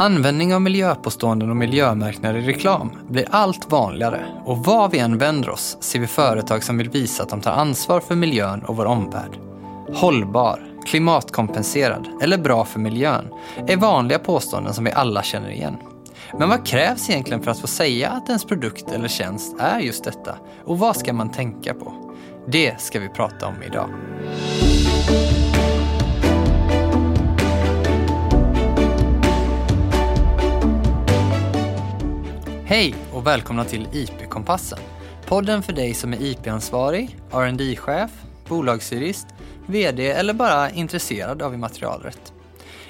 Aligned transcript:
Användning 0.00 0.54
av 0.54 0.62
miljöpåståenden 0.62 1.50
och 1.50 1.56
miljömärkningar 1.56 2.36
i 2.36 2.40
reklam 2.40 2.90
blir 3.08 3.26
allt 3.30 3.70
vanligare 3.70 4.26
och 4.44 4.58
var 4.58 4.88
vi 4.88 4.98
än 4.98 5.18
vänder 5.18 5.50
oss 5.50 5.76
ser 5.80 5.98
vi 5.98 6.06
företag 6.06 6.64
som 6.64 6.78
vill 6.78 6.90
visa 6.90 7.22
att 7.22 7.28
de 7.28 7.40
tar 7.40 7.52
ansvar 7.52 8.00
för 8.00 8.14
miljön 8.14 8.62
och 8.62 8.76
vår 8.76 8.84
omvärld. 8.84 9.38
Hållbar, 9.94 10.60
klimatkompenserad 10.86 12.08
eller 12.22 12.38
bra 12.38 12.64
för 12.64 12.80
miljön 12.80 13.24
är 13.66 13.76
vanliga 13.76 14.18
påståenden 14.18 14.74
som 14.74 14.84
vi 14.84 14.92
alla 14.92 15.22
känner 15.22 15.50
igen. 15.50 15.76
Men 16.38 16.48
vad 16.48 16.66
krävs 16.66 17.10
egentligen 17.10 17.42
för 17.42 17.50
att 17.50 17.60
få 17.60 17.66
säga 17.66 18.10
att 18.10 18.28
ens 18.28 18.44
produkt 18.44 18.90
eller 18.92 19.08
tjänst 19.08 19.56
är 19.58 19.80
just 19.80 20.04
detta? 20.04 20.34
Och 20.64 20.78
vad 20.78 20.96
ska 20.96 21.12
man 21.12 21.30
tänka 21.30 21.74
på? 21.74 22.14
Det 22.46 22.80
ska 22.80 23.00
vi 23.00 23.08
prata 23.08 23.46
om 23.46 23.62
idag. 23.62 23.88
Hej 32.70 32.94
och 33.12 33.26
välkomna 33.26 33.64
till 33.64 33.88
IP-kompassen. 33.92 34.78
Podden 35.26 35.62
för 35.62 35.72
dig 35.72 35.94
som 35.94 36.12
är 36.12 36.22
IP-ansvarig, 36.22 37.16
rd 37.32 37.78
chef 37.78 38.10
bolagsjurist, 38.48 39.26
VD 39.66 40.06
eller 40.06 40.32
bara 40.32 40.70
intresserad 40.70 41.42
av 41.42 41.54
immaterialrätt. 41.54 42.32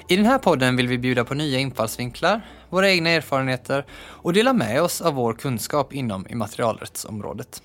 I 0.07 0.15
den 0.15 0.25
här 0.25 0.37
podden 0.37 0.75
vill 0.75 0.87
vi 0.87 0.97
bjuda 0.97 1.25
på 1.25 1.33
nya 1.33 1.59
infallsvinklar, 1.59 2.41
våra 2.69 2.89
egna 2.89 3.09
erfarenheter 3.09 3.85
och 4.01 4.33
dela 4.33 4.53
med 4.53 4.81
oss 4.81 5.01
av 5.01 5.13
vår 5.13 5.33
kunskap 5.33 5.93
inom 5.93 6.27
immaterialrättsområdet. 6.29 7.61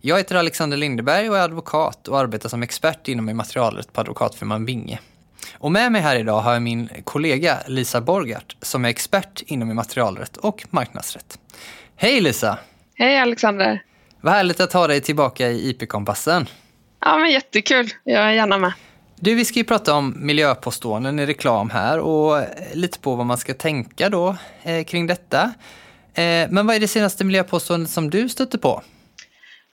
Jag 0.00 0.16
heter 0.18 0.34
Alexander 0.34 0.76
Lindeberg 0.76 1.30
och 1.30 1.38
är 1.38 1.42
advokat 1.42 2.08
och 2.08 2.18
arbetar 2.18 2.48
som 2.48 2.62
expert 2.62 3.08
inom 3.08 3.28
immaterialrätt 3.28 3.92
på 3.92 4.00
advokatfirman 4.00 4.64
Vinge. 4.64 4.98
Och 5.52 5.72
med 5.72 5.92
mig 5.92 6.00
här 6.00 6.16
idag 6.16 6.40
har 6.40 6.52
jag 6.52 6.62
min 6.62 6.88
kollega 7.04 7.58
Lisa 7.66 8.00
Borgart 8.00 8.56
som 8.62 8.84
är 8.84 8.88
expert 8.88 9.42
inom 9.46 9.70
immaterialrätt 9.70 10.36
och 10.36 10.64
marknadsrätt. 10.70 11.38
Hej 11.96 12.20
Lisa! 12.20 12.58
Hej 12.94 13.18
Alexander! 13.18 13.82
Vad 14.20 14.32
härligt 14.32 14.60
att 14.60 14.72
ha 14.72 14.86
dig 14.86 15.00
tillbaka 15.00 15.48
i 15.48 15.70
IP-kompassen. 15.70 16.46
Ja, 17.00 17.18
men 17.18 17.30
jättekul. 17.30 17.90
Jag 18.04 18.22
är 18.22 18.30
gärna 18.30 18.58
med. 18.58 18.72
Du, 19.16 19.34
vi 19.34 19.44
ska 19.44 19.58
ju 19.58 19.64
prata 19.64 19.94
om 19.94 20.14
miljöpåståenden 20.16 21.18
i 21.18 21.26
reklam 21.26 21.70
här 21.70 21.98
och 21.98 22.44
lite 22.72 22.98
på 22.98 23.14
vad 23.14 23.26
man 23.26 23.38
ska 23.38 23.54
tänka 23.54 24.08
då 24.08 24.36
eh, 24.62 24.84
kring 24.84 25.06
detta. 25.06 25.42
Eh, 26.14 26.48
men 26.50 26.66
vad 26.66 26.76
är 26.76 26.80
det 26.80 26.88
senaste 26.88 27.24
miljöpåståendet 27.24 27.90
som 27.90 28.10
du 28.10 28.28
stötte 28.28 28.58
på? 28.58 28.82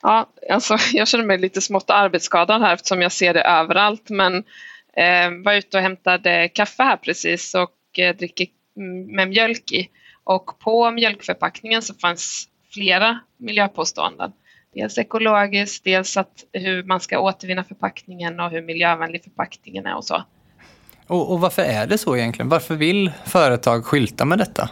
Ja, 0.01 0.29
alltså, 0.51 0.77
jag 0.93 1.07
känner 1.07 1.25
mig 1.25 1.37
lite 1.37 1.61
smått 1.61 1.89
arbetsskadad 1.89 2.61
här 2.61 2.73
eftersom 2.73 3.01
jag 3.01 3.11
ser 3.11 3.33
det 3.33 3.41
överallt. 3.41 4.09
Men 4.09 4.35
eh, 4.35 4.43
var 5.43 5.53
ute 5.53 5.77
och 5.77 5.83
hämtade 5.83 6.49
kaffe 6.49 6.83
här 6.83 6.97
precis 6.97 7.55
och 7.55 7.99
eh, 7.99 8.15
dricker 8.15 8.47
med 9.13 9.29
mjölk 9.29 9.71
i. 9.71 9.89
Och 10.23 10.59
på 10.59 10.91
mjölkförpackningen 10.91 11.81
så 11.81 11.93
fanns 11.93 12.47
flera 12.73 13.19
miljöpåståenden. 13.37 14.31
Dels 14.73 14.97
ekologiskt, 14.97 15.83
dels 15.83 16.17
att 16.17 16.43
hur 16.53 16.83
man 16.83 16.99
ska 16.99 17.19
återvinna 17.19 17.63
förpackningen 17.63 18.39
och 18.39 18.51
hur 18.51 18.61
miljövänlig 18.61 19.23
förpackningen 19.23 19.85
är 19.85 19.95
och 19.95 20.05
så. 20.05 20.23
Och, 21.07 21.31
och 21.31 21.39
varför 21.39 21.61
är 21.61 21.87
det 21.87 21.97
så 21.97 22.17
egentligen? 22.17 22.49
Varför 22.49 22.75
vill 22.75 23.11
företag 23.25 23.85
skylta 23.85 24.25
med 24.25 24.37
detta? 24.37 24.69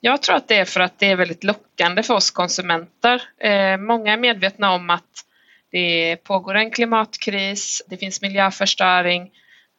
Jag 0.00 0.22
tror 0.22 0.36
att 0.36 0.48
det 0.48 0.56
är 0.56 0.64
för 0.64 0.80
att 0.80 0.98
det 0.98 1.06
är 1.06 1.16
väldigt 1.16 1.44
lockande 1.44 2.02
för 2.02 2.14
oss 2.14 2.30
konsumenter. 2.30 3.22
Eh, 3.40 3.76
många 3.76 4.12
är 4.12 4.16
medvetna 4.16 4.72
om 4.72 4.90
att 4.90 5.24
det 5.70 6.16
pågår 6.16 6.54
en 6.54 6.70
klimatkris, 6.70 7.82
det 7.86 7.96
finns 7.96 8.22
miljöförstöring 8.22 9.30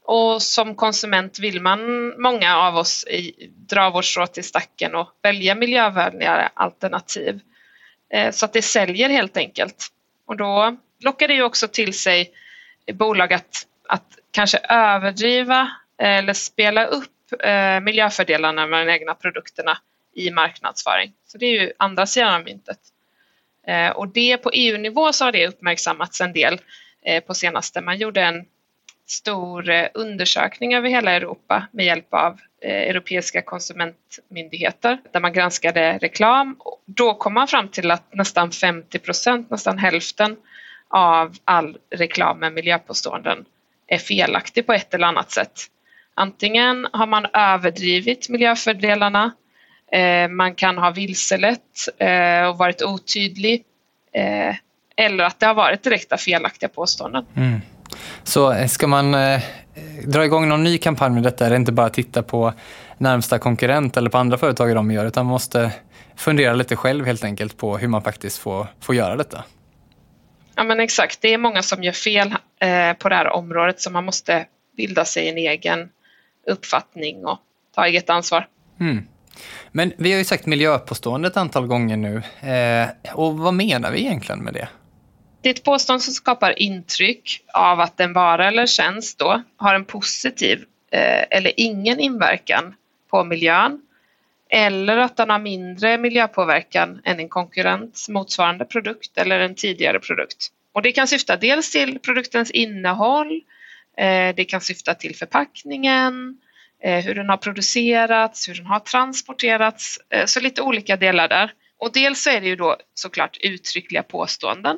och 0.03 0.41
som 0.41 0.75
konsument 0.75 1.39
vill 1.39 1.61
man, 1.61 2.09
många 2.21 2.57
av 2.57 2.75
oss, 2.75 3.03
i, 3.03 3.51
dra 3.55 3.89
vårt 3.89 4.05
strå 4.05 4.27
till 4.27 4.43
stacken 4.43 4.95
och 4.95 5.09
välja 5.21 5.55
miljövänligare 5.55 6.49
alternativ. 6.53 7.39
Eh, 8.13 8.31
så 8.31 8.45
att 8.45 8.53
det 8.53 8.61
säljer 8.61 9.09
helt 9.09 9.37
enkelt. 9.37 9.87
Och 10.25 10.37
då 10.37 10.77
lockar 10.99 11.27
det 11.27 11.33
ju 11.33 11.43
också 11.43 11.67
till 11.67 11.93
sig 11.93 12.31
bolag 12.93 13.33
att, 13.33 13.67
att 13.87 14.17
kanske 14.31 14.57
överdriva 14.57 15.71
eller 15.97 16.33
spela 16.33 16.85
upp 16.85 17.43
eh, 17.43 17.79
miljöfördelarna 17.79 18.67
med 18.67 18.87
de 18.87 18.91
egna 18.91 19.15
produkterna 19.15 19.77
i 20.13 20.31
marknadsföring. 20.31 21.13
Så 21.27 21.37
det 21.37 21.45
är 21.45 21.61
ju 21.61 21.71
andra 21.77 22.05
sidan 22.05 22.33
av 22.33 22.43
myntet. 22.43 22.79
Eh, 23.67 23.89
och 23.89 24.07
det 24.07 24.37
på 24.37 24.51
EU-nivå 24.53 25.13
så 25.13 25.25
har 25.25 25.31
det 25.31 25.47
uppmärksammats 25.47 26.21
en 26.21 26.33
del 26.33 26.61
eh, 27.01 27.23
på 27.23 27.33
senaste. 27.33 27.81
Man 27.81 27.97
gjorde 27.97 28.21
en 28.21 28.45
stor 29.11 29.69
eh, 29.69 29.87
undersökning 29.93 30.73
över 30.73 30.89
hela 30.89 31.11
Europa 31.11 31.67
med 31.71 31.85
hjälp 31.85 32.13
av 32.13 32.39
eh, 32.61 32.89
europeiska 32.89 33.41
konsumentmyndigheter 33.41 34.97
där 35.11 35.19
man 35.19 35.33
granskade 35.33 35.97
reklam. 35.97 36.59
Då 36.85 37.13
kom 37.13 37.33
man 37.33 37.47
fram 37.47 37.67
till 37.67 37.91
att 37.91 38.13
nästan 38.13 38.51
50 38.51 38.99
procent, 38.99 39.49
nästan 39.49 39.77
hälften 39.77 40.37
av 40.89 41.35
all 41.45 41.77
reklam 41.89 42.39
med 42.39 42.53
miljöpåståenden 42.53 43.45
är 43.87 43.97
felaktig 43.97 44.65
på 44.65 44.73
ett 44.73 44.93
eller 44.93 45.07
annat 45.07 45.31
sätt. 45.31 45.61
Antingen 46.13 46.87
har 46.93 47.07
man 47.07 47.25
överdrivit 47.33 48.29
miljöfördelarna, 48.29 49.31
eh, 49.91 50.27
man 50.27 50.55
kan 50.55 50.77
ha 50.77 50.91
vilselett 50.91 51.87
och 52.49 52.57
varit 52.57 52.81
otydlig 52.81 53.63
eller 54.95 55.23
att 55.23 55.39
det 55.39 55.45
har 55.45 55.53
varit 55.53 55.83
direkta 55.83 56.17
felaktiga 56.17 56.69
påståenden. 56.69 57.25
Mm. 57.35 57.61
Så 58.23 58.67
ska 58.67 58.87
man 58.87 59.15
dra 60.03 60.25
igång 60.25 60.49
någon 60.49 60.63
ny 60.63 60.77
kampanj 60.77 61.13
med 61.13 61.23
detta 61.23 61.45
är 61.45 61.49
det 61.49 61.55
inte 61.55 61.71
bara 61.71 61.85
att 61.85 61.93
titta 61.93 62.23
på 62.23 62.53
närmsta 62.97 63.39
konkurrent 63.39 63.97
eller 63.97 64.09
på 64.09 64.17
andra 64.17 64.37
företag 64.37 64.75
de 64.75 64.91
gör 64.91 65.05
utan 65.05 65.25
man 65.25 65.31
måste 65.31 65.71
fundera 66.15 66.53
lite 66.53 66.75
själv 66.75 67.05
helt 67.05 67.23
enkelt 67.23 67.57
på 67.57 67.77
hur 67.77 67.87
man 67.87 68.01
faktiskt 68.01 68.37
får, 68.37 68.67
får 68.79 68.95
göra 68.95 69.15
detta. 69.15 69.43
Ja 70.55 70.63
men 70.63 70.79
exakt, 70.79 71.21
det 71.21 71.33
är 71.33 71.37
många 71.37 71.61
som 71.61 71.83
gör 71.83 71.91
fel 71.91 72.35
eh, 72.59 72.93
på 72.93 73.09
det 73.09 73.15
här 73.15 73.27
området 73.27 73.81
så 73.81 73.91
man 73.91 74.05
måste 74.05 74.45
bilda 74.77 75.05
sig 75.05 75.29
en 75.29 75.37
egen 75.37 75.89
uppfattning 76.47 77.25
och 77.25 77.37
ta 77.75 77.85
eget 77.85 78.09
ansvar. 78.09 78.47
Mm. 78.79 79.07
Men 79.71 79.93
vi 79.97 80.11
har 80.11 80.17
ju 80.17 80.25
sagt 80.25 80.45
miljöpåstående 80.45 81.27
ett 81.27 81.37
antal 81.37 81.67
gånger 81.67 81.97
nu. 81.97 82.21
Eh, 82.49 83.15
och 83.15 83.37
vad 83.37 83.53
menar 83.53 83.91
vi 83.91 83.99
egentligen 83.99 84.43
med 84.43 84.53
det? 84.53 84.67
Det 85.41 85.49
är 85.49 85.53
ett 85.53 85.63
påstående 85.63 86.03
som 86.03 86.13
skapar 86.13 86.59
intryck 86.59 87.43
av 87.53 87.79
att 87.79 87.99
en 87.99 88.13
vara 88.13 88.47
eller 88.47 88.65
tjänst 88.65 89.19
då 89.19 89.43
har 89.57 89.75
en 89.75 89.85
positiv 89.85 90.65
eh, 90.91 91.37
eller 91.37 91.53
ingen 91.57 91.99
inverkan 91.99 92.75
på 93.09 93.23
miljön 93.23 93.81
eller 94.49 94.97
att 94.97 95.17
den 95.17 95.29
har 95.29 95.39
mindre 95.39 95.97
miljöpåverkan 95.97 97.01
än 97.03 97.19
en 97.19 97.29
konkurrents 97.29 98.09
motsvarande 98.09 98.65
produkt 98.65 99.17
eller 99.17 99.39
en 99.39 99.55
tidigare 99.55 99.99
produkt. 99.99 100.47
Och 100.73 100.81
det 100.81 100.91
kan 100.91 101.07
syfta 101.07 101.37
dels 101.37 101.71
till 101.71 101.99
produktens 101.99 102.51
innehåll, 102.51 103.41
eh, 103.97 104.35
det 104.35 104.45
kan 104.45 104.61
syfta 104.61 104.93
till 104.93 105.15
förpackningen, 105.15 106.37
eh, 106.83 107.05
hur 107.05 107.15
den 107.15 107.29
har 107.29 107.37
producerats, 107.37 108.49
hur 108.49 108.55
den 108.55 108.65
har 108.65 108.79
transporterats, 108.79 109.99
eh, 110.09 110.25
så 110.25 110.39
lite 110.39 110.61
olika 110.61 110.97
delar 110.97 111.27
där. 111.27 111.53
Och 111.77 111.91
dels 111.93 112.23
så 112.23 112.29
är 112.29 112.41
det 112.41 112.47
ju 112.47 112.55
då 112.55 112.77
såklart 112.93 113.37
uttryckliga 113.41 114.03
påståenden, 114.03 114.77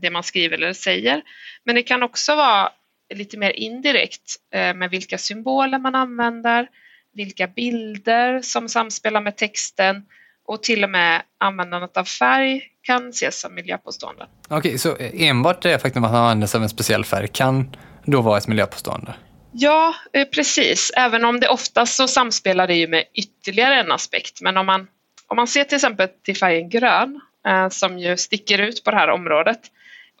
det 0.00 0.10
man 0.10 0.22
skriver 0.22 0.56
eller 0.56 0.72
säger, 0.72 1.22
men 1.64 1.74
det 1.74 1.82
kan 1.82 2.02
också 2.02 2.36
vara 2.36 2.72
lite 3.14 3.38
mer 3.38 3.50
indirekt 3.50 4.36
med 4.52 4.90
vilka 4.90 5.18
symboler 5.18 5.78
man 5.78 5.94
använder, 5.94 6.68
vilka 7.14 7.46
bilder 7.46 8.42
som 8.42 8.68
samspelar 8.68 9.20
med 9.20 9.36
texten 9.36 10.02
och 10.46 10.62
till 10.62 10.84
och 10.84 10.90
med 10.90 11.22
användandet 11.38 11.96
av 11.96 12.04
färg 12.04 12.62
kan 12.82 13.08
ses 13.08 13.40
som 13.40 13.54
miljöpåstående. 13.54 14.26
Okej, 14.44 14.58
okay, 14.58 14.78
så 14.78 14.96
enbart 14.98 15.62
det 15.62 15.78
faktum 15.78 16.04
att 16.04 16.12
man 16.12 16.20
använder 16.20 16.46
sig 16.46 16.58
av 16.58 16.62
en 16.62 16.68
speciell 16.68 17.04
färg 17.04 17.28
kan 17.28 17.76
då 18.04 18.20
vara 18.20 18.38
ett 18.38 18.48
miljöpåstående? 18.48 19.14
Ja, 19.52 19.94
eh, 20.12 20.24
precis. 20.24 20.92
Även 20.96 21.24
om 21.24 21.40
det 21.40 21.48
oftast 21.48 21.96
så 21.96 22.08
samspelar 22.08 22.66
det 22.66 22.74
ju 22.74 22.88
med 22.88 23.04
ytterligare 23.14 23.80
en 23.80 23.92
aspekt. 23.92 24.40
Men 24.40 24.56
om 24.56 24.66
man, 24.66 24.86
om 25.26 25.36
man 25.36 25.46
ser 25.46 25.64
till 25.64 25.76
exempel 25.76 26.08
till 26.22 26.36
färgen 26.36 26.68
grön 26.68 27.14
eh, 27.14 27.20
Eh, 27.46 27.68
som 27.68 27.98
ju 27.98 28.16
sticker 28.16 28.58
ut 28.58 28.84
på 28.84 28.90
det 28.90 28.96
här 28.96 29.10
området. 29.10 29.60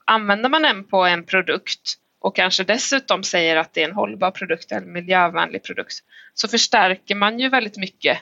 Använder 0.04 0.48
man 0.48 0.62
den 0.62 0.84
på 0.84 1.04
en 1.04 1.24
produkt 1.24 1.94
och 2.20 2.36
kanske 2.36 2.64
dessutom 2.64 3.22
säger 3.22 3.56
att 3.56 3.74
det 3.74 3.82
är 3.82 3.88
en 3.88 3.94
hållbar 3.94 4.30
produkt 4.30 4.72
eller 4.72 4.86
miljövänlig 4.86 5.62
produkt 5.62 5.94
så 6.34 6.48
förstärker 6.48 7.14
man 7.14 7.38
ju 7.38 7.48
väldigt 7.48 7.76
mycket 7.76 8.18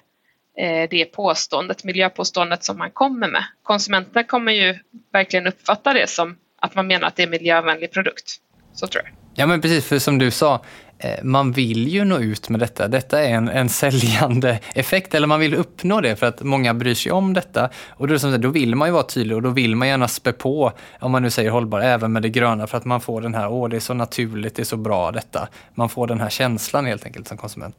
eh, 0.59 0.89
det 0.91 1.05
påståendet, 1.05 1.85
miljöpåståendet 1.85 2.65
som 2.65 2.79
man 2.79 2.91
kommer 2.91 3.29
med. 3.29 3.45
Konsumenterna 3.63 4.25
kommer 4.25 4.53
ju 4.53 4.79
verkligen 5.13 5.47
uppfatta 5.47 5.93
det 5.93 6.07
som 6.07 6.37
att 6.61 6.75
man 6.75 6.87
menar 6.87 7.07
att 7.07 7.17
det 7.17 7.23
är 7.23 7.27
en 7.27 7.31
miljövänlig 7.31 7.93
produkt. 7.93 8.37
Så 8.75 8.87
tror 8.87 9.05
jag. 9.05 9.13
Ja 9.35 9.47
men 9.47 9.61
precis, 9.61 9.87
för 9.87 9.99
som 9.99 10.19
du 10.19 10.31
sa, 10.31 10.65
Eh, 11.05 11.25
man 11.25 11.53
vill 11.53 11.89
ju 11.89 12.05
nå 12.05 12.19
ut 12.19 12.49
med 12.49 12.61
detta. 12.61 12.89
Detta 12.89 13.23
är 13.23 13.35
en, 13.35 13.49
en 13.49 13.69
säljande 13.69 14.59
effekt, 14.75 15.15
eller 15.15 15.27
man 15.27 15.41
vill 15.41 15.55
uppnå 15.55 16.01
det 16.01 16.17
för 16.17 16.27
att 16.27 16.43
många 16.43 16.75
bryr 16.75 16.95
sig 16.95 17.13
om 17.13 17.35
detta. 17.35 17.71
Och 17.89 18.09
då, 18.09 18.37
då 18.37 18.49
vill 18.49 18.77
man 18.77 18.89
ju 18.89 18.93
vara 18.93 19.03
tydlig 19.03 19.37
och 19.37 19.43
då 19.43 19.51
vill 19.51 19.77
man 19.77 19.89
gärna 19.89 20.09
spä 20.09 20.33
på, 20.33 20.73
om 21.01 21.13
man 21.13 21.23
nu 21.23 21.31
säger 21.31 21.51
hållbar, 21.51 21.81
även 21.81 22.13
med 22.13 22.23
det 22.23 22.29
gröna 22.29 22.67
för 22.67 22.79
att 22.79 22.85
man 22.85 23.01
får 23.01 23.21
den 23.21 23.35
här, 23.35 23.49
åh 23.49 23.69
det 23.69 23.77
är 23.77 23.81
så 23.81 23.95
naturligt, 23.95 24.55
det 24.55 24.63
är 24.63 24.65
så 24.65 24.77
bra 24.77 25.13
detta. 25.13 25.49
Man 25.75 25.89
får 25.89 26.07
den 26.07 26.21
här 26.21 26.31
känslan 26.31 26.87
helt 26.87 27.07
enkelt 27.07 27.29
som 27.29 27.37
konsument. 27.37 27.77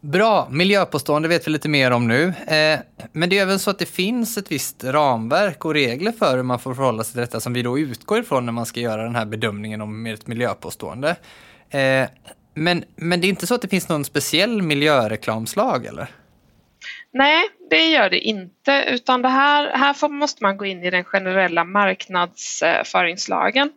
Bra, 0.00 0.48
miljöpåstående 0.50 1.28
vet 1.28 1.46
vi 1.46 1.50
lite 1.50 1.68
mer 1.68 1.90
om 1.90 2.08
nu. 2.08 2.24
Eh, 2.46 2.78
men 3.12 3.28
det 3.28 3.38
är 3.38 3.42
även 3.42 3.58
så 3.58 3.70
att 3.70 3.78
det 3.78 3.86
finns 3.86 4.36
ett 4.36 4.52
visst 4.52 4.84
ramverk 4.84 5.64
och 5.64 5.74
regler 5.74 6.12
för 6.12 6.36
hur 6.36 6.42
man 6.42 6.58
får 6.58 6.74
förhålla 6.74 7.04
sig 7.04 7.12
till 7.12 7.20
detta 7.20 7.40
som 7.40 7.52
vi 7.52 7.62
då 7.62 7.78
utgår 7.78 8.20
ifrån 8.20 8.46
när 8.46 8.52
man 8.52 8.66
ska 8.66 8.80
göra 8.80 9.02
den 9.02 9.14
här 9.14 9.24
bedömningen 9.24 9.80
om 9.80 10.06
ett 10.06 10.26
miljöpåstående. 10.26 11.16
Eh, 11.74 12.08
men, 12.54 12.84
men 12.96 13.20
det 13.20 13.26
är 13.26 13.28
inte 13.28 13.46
så 13.46 13.54
att 13.54 13.62
det 13.62 13.68
finns 13.68 13.88
någon 13.88 14.04
speciell 14.04 14.62
miljöreklamslag 14.62 15.86
eller? 15.86 16.08
Nej, 17.12 17.48
det 17.70 17.86
gör 17.86 18.10
det 18.10 18.18
inte, 18.18 18.84
utan 18.88 19.22
det 19.22 19.28
här, 19.28 19.76
här 19.76 20.08
måste 20.08 20.42
man 20.42 20.56
gå 20.56 20.64
in 20.64 20.84
i 20.84 20.90
den 20.90 21.04
generella 21.04 21.64
marknadsföringslagen. 21.64 23.72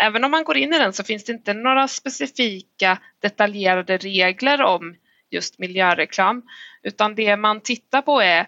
Även 0.00 0.24
om 0.24 0.30
man 0.30 0.44
går 0.44 0.56
in 0.56 0.74
i 0.74 0.78
den 0.78 0.92
så 0.92 1.04
finns 1.04 1.24
det 1.24 1.32
inte 1.32 1.54
några 1.54 1.88
specifika 1.88 2.98
detaljerade 3.22 3.96
regler 3.96 4.62
om 4.62 4.96
just 5.30 5.58
miljöreklam, 5.58 6.42
utan 6.82 7.14
det 7.14 7.36
man 7.36 7.60
tittar 7.60 8.02
på 8.02 8.20
är 8.20 8.46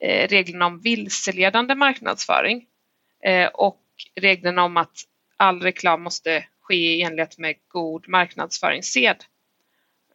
eh, 0.00 0.28
reglerna 0.28 0.66
om 0.66 0.80
vilseledande 0.80 1.74
marknadsföring 1.74 2.64
eh, 3.24 3.46
och 3.46 3.80
reglerna 4.20 4.64
om 4.64 4.76
att 4.76 4.96
all 5.36 5.62
reklam 5.62 6.02
måste 6.02 6.44
ske 6.62 6.94
i 6.94 7.02
enlighet 7.02 7.38
med 7.38 7.54
god 7.68 8.08
marknadsföringssed. 8.08 9.16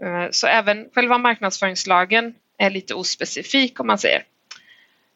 Eh, 0.02 0.28
så 0.32 0.48
även 0.48 0.90
själva 0.96 1.18
marknadsföringslagen 1.18 2.36
är 2.58 2.70
lite 2.70 2.94
ospecifik 2.94 3.80
om 3.80 3.88
man 3.88 3.98
säger. 3.98 4.24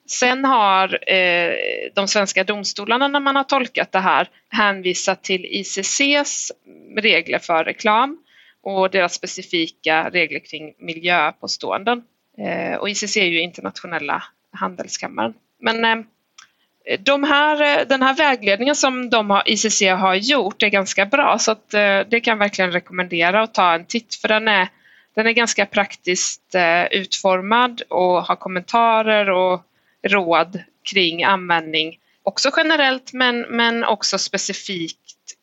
Sen 0.09 0.45
har 0.45 1.13
eh, 1.13 1.53
de 1.95 2.07
svenska 2.07 2.43
domstolarna 2.43 3.07
när 3.07 3.19
man 3.19 3.35
har 3.35 3.43
tolkat 3.43 3.91
det 3.91 3.99
här 3.99 4.29
hänvisat 4.49 5.23
till 5.23 5.45
ICCs 5.45 6.51
regler 6.97 7.39
för 7.39 7.63
reklam 7.63 8.23
och 8.61 8.89
deras 8.89 9.13
specifika 9.13 10.09
regler 10.09 10.39
kring 10.39 10.73
miljöpåståenden. 10.77 12.03
Eh, 12.37 12.75
och 12.75 12.89
ICC 12.89 13.17
är 13.17 13.25
ju 13.25 13.41
internationella 13.41 14.23
handelskammaren. 14.51 15.33
Men 15.59 15.81
de 16.99 17.23
här, 17.23 17.61
eh, 17.61 17.87
den 17.87 18.01
här 18.01 18.13
vägledningen 18.15 18.75
som 18.75 19.09
de 19.09 19.29
har, 19.29 19.43
ICC 19.45 19.81
har 19.81 20.15
gjort 20.15 20.63
är 20.63 20.67
ganska 20.67 21.05
bra 21.05 21.37
så 21.39 21.51
att 21.51 21.73
eh, 21.73 21.99
det 22.09 22.19
kan 22.19 22.31
jag 22.31 22.39
verkligen 22.39 22.71
rekommendera 22.71 23.41
att 23.41 23.53
ta 23.53 23.73
en 23.73 23.85
titt 23.85 24.15
för 24.15 24.27
den 24.27 24.47
är, 24.47 24.67
den 25.15 25.27
är 25.27 25.31
ganska 25.31 25.65
praktiskt 25.65 26.55
eh, 26.55 26.85
utformad 26.85 27.81
och 27.89 28.23
har 28.23 28.35
kommentarer 28.35 29.29
och 29.29 29.61
råd 30.07 30.63
kring 30.91 31.23
användning. 31.23 31.97
Också 32.23 32.49
generellt 32.57 33.13
men, 33.13 33.41
men 33.41 33.83
också 33.83 34.17
specifikt 34.17 34.97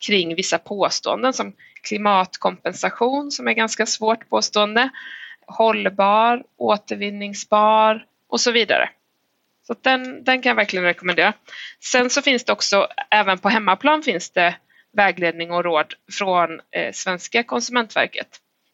kring 0.06 0.34
vissa 0.34 0.58
påståenden 0.58 1.32
som 1.32 1.52
klimatkompensation 1.82 3.30
som 3.30 3.48
är 3.48 3.52
ganska 3.52 3.86
svårt 3.86 4.28
påstående, 4.28 4.88
hållbar, 5.46 6.42
återvinningsbar 6.56 8.04
och 8.28 8.40
så 8.40 8.50
vidare. 8.50 8.88
Så 9.68 9.74
den, 9.82 10.24
den 10.24 10.42
kan 10.42 10.50
jag 10.50 10.56
verkligen 10.56 10.84
rekommendera. 10.84 11.32
Sen 11.84 12.10
så 12.10 12.22
finns 12.22 12.44
det 12.44 12.52
också, 12.52 12.88
även 13.10 13.38
på 13.38 13.48
hemmaplan 13.48 14.02
finns 14.02 14.30
det 14.30 14.56
vägledning 14.96 15.50
och 15.50 15.64
råd 15.64 15.94
från 16.12 16.50
eh, 16.50 16.92
svenska 16.92 17.42
konsumentverket 17.42 18.28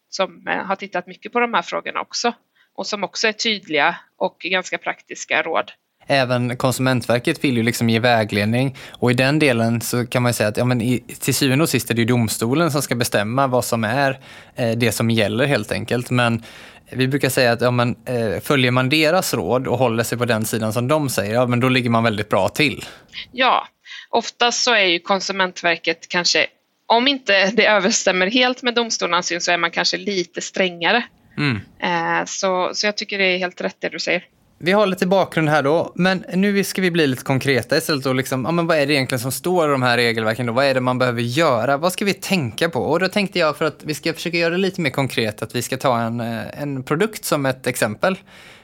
som 0.09 0.49
eh, 0.49 0.65
har 0.65 0.77
tittat 0.77 1.07
mycket 1.07 1.33
på 1.33 1.41
de 1.41 1.55
här 1.55 1.63
frågorna 1.63 2.01
också 2.01 2.35
och 2.75 2.87
som 2.87 3.05
också 3.05 3.29
är 3.29 3.33
tydliga 3.33 3.97
och 4.19 4.37
ganska 4.39 4.79
praktiska 4.79 5.43
råd. 5.43 5.73
Även 6.07 6.57
Konsumentverket 6.57 7.45
vill 7.45 7.57
ju 7.57 7.63
liksom 7.63 7.91
ge 7.91 7.99
vägledning 7.99 8.77
och 8.91 9.11
i 9.11 9.15
den 9.15 9.39
delen 9.39 9.81
så 9.81 10.07
kan 10.07 10.23
man 10.23 10.35
säga 10.35 10.49
att 10.49 10.57
ja, 10.57 10.65
men 10.65 10.83
i, 10.83 11.01
till 11.21 11.35
syvende 11.35 11.63
och 11.63 11.69
sist 11.69 11.91
är 11.91 11.95
det 11.95 12.01
ju 12.01 12.07
domstolen 12.07 12.71
som 12.71 12.83
ska 12.83 12.95
bestämma 12.95 13.47
vad 13.47 13.65
som 13.65 13.85
är 13.85 14.21
eh, 14.55 14.71
det 14.71 14.93
som 14.93 15.11
gäller 15.11 15.47
helt 15.47 15.73
enkelt. 15.73 16.11
Men 16.11 16.43
vi 16.91 17.09
brukar 17.09 17.29
säga 17.29 17.53
att 17.53 17.61
ja, 17.61 17.71
men, 17.71 17.97
eh, 18.07 18.41
följer 18.41 18.71
man 18.71 18.89
deras 18.89 19.35
råd 19.35 19.67
och 19.67 19.79
håller 19.79 20.03
sig 20.03 20.19
på 20.19 20.25
den 20.25 20.45
sidan 20.45 20.73
som 20.73 20.89
de 20.89 21.09
säger, 21.09 21.35
ja, 21.35 21.47
men 21.47 21.61
då 21.61 21.69
ligger 21.69 21.91
man 21.91 22.05
väldigt 22.05 22.29
bra 22.29 22.49
till. 22.49 22.85
Ja, 23.33 23.69
oftast 24.11 24.65
så 24.65 24.75
är 24.75 24.85
ju 24.85 24.99
Konsumentverket 24.99 26.09
kanske, 26.09 26.47
om 26.87 27.09
inte 27.09 27.51
det 27.55 27.67
överstämmer 27.67 28.27
helt 28.27 28.63
med 28.63 28.75
domstolarnas 28.75 29.27
syn 29.27 29.41
så 29.41 29.53
är 29.53 29.59
man 29.59 29.71
kanske 29.71 29.97
lite 29.97 30.41
strängare. 30.41 31.05
Mm. 31.39 31.61
Eh, 31.83 32.25
så, 32.25 32.71
så 32.75 32.87
jag 32.87 32.97
tycker 32.97 33.19
det 33.19 33.25
är 33.25 33.39
helt 33.39 33.61
rätt 33.61 33.77
det 33.79 33.89
du 33.89 33.99
säger. 33.99 34.25
Vi 34.59 34.73
har 34.73 34.87
lite 34.87 35.07
bakgrund 35.07 35.49
här 35.49 35.63
då, 35.63 35.93
men 35.95 36.25
nu 36.35 36.65
ska 36.65 36.83
vi 36.83 36.91
bli 36.91 37.07
lite 37.07 37.25
konkreta 37.25 37.77
istället. 37.77 38.07
Och 38.07 38.15
liksom, 38.15 38.45
ja, 38.45 38.51
men 38.51 38.67
vad 38.67 38.79
är 38.79 38.87
det 38.87 38.93
egentligen 38.93 39.21
som 39.21 39.33
står 39.33 39.69
i 39.69 39.73
de 39.73 39.83
här 39.83 39.97
regelverken? 39.97 40.47
Då? 40.47 40.53
Vad 40.53 40.65
är 40.65 40.75
det 40.75 40.81
man 40.81 40.99
behöver 40.99 41.23
göra? 41.23 41.77
Vad 41.77 41.93
ska 41.93 42.05
vi 42.05 42.15
tänka 42.15 42.69
på? 42.69 42.81
Och 42.81 43.01
då 43.01 43.09
tänkte 43.09 43.39
jag, 43.39 43.57
för 43.57 43.65
att 43.65 43.81
vi 43.83 43.95
ska 43.95 44.13
försöka 44.13 44.37
göra 44.37 44.51
det 44.51 44.59
lite 44.59 44.81
mer 44.81 44.91
konkret, 44.91 45.43
att 45.43 45.55
vi 45.55 45.63
ska 45.63 45.77
ta 45.77 46.01
en, 46.01 46.21
eh, 46.21 46.63
en 46.63 46.83
produkt 46.83 47.25
som 47.25 47.47
ett 47.47 47.67
exempel. 47.67 48.17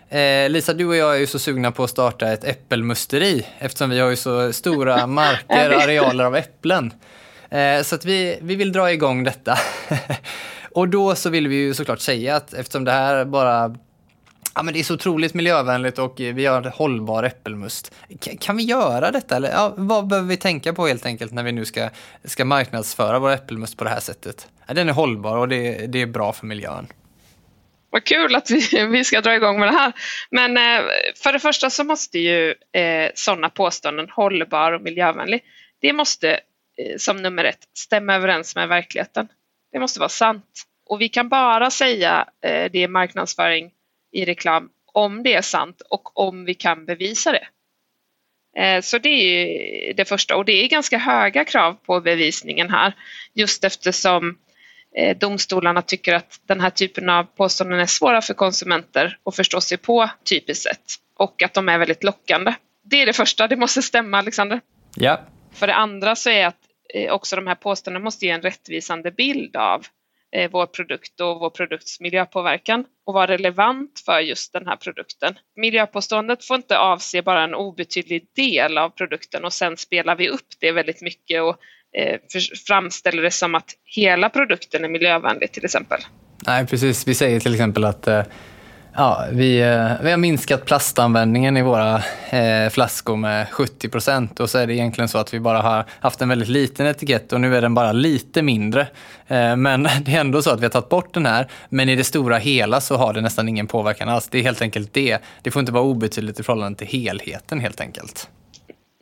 Eh, 0.09 0.49
Lisa, 0.49 0.73
du 0.73 0.87
och 0.87 0.97
jag 0.97 1.15
är 1.15 1.19
ju 1.19 1.27
så 1.27 1.39
sugna 1.39 1.73
på 1.73 1.85
att 1.85 1.91
starta 1.91 2.29
ett 2.33 2.45
äppelmusteri 2.45 3.47
eftersom 3.59 3.91
vi 3.91 4.01
har 4.01 4.11
ju 4.11 4.17
så 4.17 4.53
stora 4.53 5.07
marker, 5.07 5.71
arealer 5.71 6.25
av 6.25 6.37
äpplen. 6.37 6.93
Eh, 7.51 7.83
så 7.83 7.95
att 7.95 8.05
vi, 8.05 8.39
vi 8.43 8.57
vill 8.57 8.73
dra 8.73 8.93
igång 8.93 9.25
detta. 9.25 9.59
och 10.75 10.89
då 10.89 11.15
så 11.15 11.31
vill 11.31 11.49
vi 11.49 11.57
ju 11.57 11.75
såklart 11.75 12.01
säga 12.01 12.37
att 12.37 12.55
eftersom 12.55 12.85
det 12.85 12.93
här 12.93 13.25
bara 13.25 13.77
Ja, 14.61 14.65
men 14.65 14.75
det 14.75 14.81
är 14.81 14.85
så 14.85 14.95
otroligt 14.95 15.35
miljövänligt 15.35 15.99
och 15.99 16.15
vi 16.19 16.47
har 16.47 16.63
hållbar 16.63 17.23
äppelmust. 17.23 17.95
Kan 18.41 18.57
vi 18.57 18.63
göra 18.63 19.11
detta? 19.11 19.37
Eller, 19.37 19.51
ja, 19.51 19.75
vad 19.77 20.09
behöver 20.09 20.29
vi 20.29 20.37
tänka 20.37 20.73
på 20.73 20.87
helt 20.87 21.07
enkelt 21.07 21.33
när 21.33 21.43
vi 21.43 21.53
nu 21.53 21.65
ska, 21.65 21.89
ska 22.25 22.45
marknadsföra 22.45 23.19
vår 23.19 23.31
äppelmust 23.31 23.77
på 23.77 23.85
det 23.85 23.91
här 23.91 24.01
sättet? 24.01 24.49
Ja, 24.67 24.75
den 24.75 24.89
är 24.89 24.93
hållbar 24.93 25.37
och 25.37 25.49
det, 25.49 25.87
det 25.87 26.03
är 26.03 26.07
bra 26.07 26.33
för 26.33 26.47
miljön. 26.47 26.87
Vad 27.91 28.05
kul 28.05 28.35
att 28.35 28.51
vi, 28.51 28.87
vi 28.87 29.05
ska 29.05 29.21
dra 29.21 29.35
igång 29.35 29.61
med 29.61 29.69
det 29.69 29.79
här. 29.79 29.93
Men 30.31 30.57
eh, 30.57 30.85
för 31.23 31.33
det 31.33 31.39
första 31.41 31.71
så 31.71 31.85
måste 31.85 32.19
ju 32.19 32.55
eh, 32.73 33.11
sådana 33.15 33.49
påståenden, 33.49 34.09
hållbar 34.11 34.73
och 34.73 34.83
miljövänlig, 34.83 35.43
det 35.81 35.93
måste 35.93 36.33
eh, 36.33 36.97
som 36.99 37.17
nummer 37.17 37.45
ett 37.45 37.69
stämma 37.75 38.15
överens 38.15 38.57
med 38.57 38.69
verkligheten. 38.69 39.29
Det 39.73 39.79
måste 39.79 40.01
vara 40.01 40.09
sant. 40.09 40.63
Och 40.87 41.01
vi 41.01 41.09
kan 41.09 41.29
bara 41.29 41.71
säga 41.71 42.29
eh, 42.45 42.71
det 42.73 42.79
i 42.79 42.89
marknadsföring 42.89 43.71
i 44.13 44.25
reklam 44.25 44.71
om 44.93 45.23
det 45.23 45.35
är 45.35 45.43
sant 45.43 45.83
och 45.91 46.19
om 46.19 46.45
vi 46.45 46.55
kan 46.55 46.85
bevisa 46.85 47.33
det. 47.33 47.47
Eh, 48.57 48.81
så 48.81 48.99
det 48.99 49.09
är 49.09 49.95
det 49.95 50.05
första 50.05 50.37
och 50.37 50.45
det 50.45 50.53
är 50.53 50.69
ganska 50.69 50.99
höga 50.99 51.45
krav 51.45 51.77
på 51.87 52.01
bevisningen 52.01 52.71
här 52.71 52.95
just 53.35 53.65
eftersom 53.65 54.39
eh, 54.97 55.17
domstolarna 55.17 55.83
tycker 55.83 56.15
att 56.15 56.41
den 56.47 56.61
här 56.61 56.71
typen 56.71 57.09
av 57.09 57.25
påståenden 57.25 57.81
är 57.81 57.87
svåra 57.87 58.23
för 58.23 58.35
konsumenter 58.35 59.19
att 59.25 59.37
förstå 59.37 59.61
sig 59.61 59.79
på 59.79 60.11
typiskt 60.25 60.65
sett 60.65 60.95
och 61.17 61.43
att 61.43 61.55
de 61.55 61.69
är 61.69 61.79
väldigt 61.79 62.05
lockande. 62.05 62.55
Det 62.83 63.03
är 63.03 63.07
det 63.07 63.13
första, 63.13 63.49
det 63.49 63.57
måste 63.57 63.83
stämma 63.83 64.19
Alexander. 64.19 64.61
Ja. 64.97 65.21
För 65.53 65.67
det 65.67 65.75
andra 65.75 66.17
så 66.17 66.31
är 66.31 66.47
att 66.47 66.59
eh, 66.95 67.13
också 67.13 67.37
de 67.37 67.47
här 67.47 67.55
påståendena 67.55 68.05
måste 68.05 68.27
ge 68.27 68.33
en 68.33 68.43
rättvisande 68.43 69.11
bild 69.11 69.57
av 69.57 69.87
Eh, 70.37 70.51
vår 70.53 70.67
produkt 70.67 71.21
och 71.21 71.41
vår 71.41 71.51
produkts 71.51 72.01
miljöpåverkan 72.01 72.85
och 73.07 73.15
vara 73.15 73.27
relevant 73.27 74.03
för 74.07 74.21
just 74.21 74.53
den 74.53 74.67
här 74.67 74.77
produkten. 74.77 75.35
Miljöpåståendet 75.57 76.45
får 76.45 76.57
inte 76.57 76.79
avse 76.79 77.23
bara 77.23 77.45
en 77.45 77.55
obetydlig 77.55 78.27
del 78.37 78.79
av 78.79 78.91
produkten 78.91 79.45
och 79.45 79.53
sen 79.53 79.77
spelar 79.77 80.17
vi 80.17 80.29
upp 80.29 80.47
det 80.61 80.73
väldigt 80.73 81.03
mycket 81.03 81.43
och 81.43 81.57
eh, 82.01 82.21
framställer 82.67 83.23
det 83.23 83.31
som 83.31 83.55
att 83.55 83.71
hela 83.85 84.31
produkten 84.31 84.85
är 84.85 84.89
miljövänlig 84.89 85.53
till 85.53 85.65
exempel. 85.65 86.01
Nej, 86.47 86.67
precis. 86.67 87.09
Vi 87.09 87.15
säger 87.15 87.41
till 87.41 87.55
exempel 87.55 87.85
att 87.85 88.07
eh 88.07 88.23
Ja, 88.95 89.27
vi, 89.33 89.61
eh, 89.61 89.93
vi 90.03 90.11
har 90.11 90.17
minskat 90.17 90.65
plastanvändningen 90.65 91.57
i 91.57 91.63
våra 91.63 92.03
eh, 92.31 92.71
flaskor 92.71 93.17
med 93.17 93.49
70 93.49 93.89
procent 93.89 94.41
och 94.41 94.51
så 94.51 94.59
är 94.59 94.67
det 94.67 94.75
egentligen 94.75 95.09
så 95.09 95.19
att 95.19 95.35
vi 95.35 95.41
bara 95.41 95.61
har 95.61 95.85
haft 96.01 96.21
en 96.21 96.29
väldigt 96.29 96.49
liten 96.49 96.87
etikett 96.87 97.33
och 97.33 97.41
nu 97.41 97.57
är 97.57 97.61
den 97.61 97.75
bara 97.75 97.93
lite 97.93 98.43
mindre. 98.43 98.81
Eh, 99.29 99.57
men 99.57 99.83
det 100.05 100.15
är 100.15 100.21
ändå 100.21 100.43
så 100.43 100.51
att 100.51 100.61
vi 100.61 100.65
har 100.65 100.71
tagit 100.71 100.89
bort 100.89 101.15
den 101.15 101.27
här, 101.27 101.47
men 101.69 101.89
i 101.89 101.97
det 101.97 102.05
stora 102.05 102.39
hela 102.39 102.81
så 102.81 102.97
har 102.97 103.13
det 103.13 103.21
nästan 103.21 103.49
ingen 103.49 103.67
påverkan 103.67 104.09
alls. 104.09 104.29
Det 104.29 104.39
är 104.39 104.43
helt 104.43 104.63
enkelt 104.63 104.93
det. 104.93 105.19
Det 105.43 105.51
får 105.51 105.61
inte 105.61 105.73
vara 105.73 105.85
obetydligt 105.85 106.41
i 106.41 106.43
förhållande 106.43 106.79
till 106.79 106.87
helheten 106.87 107.61
helt 107.61 107.81
enkelt. 107.81 108.29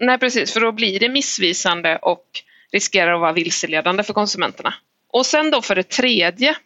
Nej, 0.00 0.18
precis, 0.18 0.52
för 0.52 0.60
då 0.60 0.72
blir 0.72 1.00
det 1.00 1.08
missvisande 1.08 1.98
och 2.02 2.24
riskerar 2.72 3.14
att 3.14 3.20
vara 3.20 3.32
vilseledande 3.32 4.02
för 4.02 4.12
konsumenterna. 4.12 4.74
Och 5.12 5.26
sen 5.26 5.50
då 5.50 5.62
för 5.62 5.74
det 5.74 5.88
tredje 5.88 6.56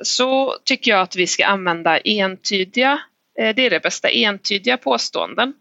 så 0.00 0.56
tycker 0.64 0.90
jag 0.90 1.00
att 1.00 1.16
vi 1.16 1.26
ska 1.26 1.46
använda 1.46 1.98
entydiga, 1.98 3.00
eh, 3.38 3.54
det 3.54 3.66
är 3.66 3.70
det 3.70 3.82
bästa, 3.82 4.08
entydiga 4.08 4.76
påståenden. 4.76 5.52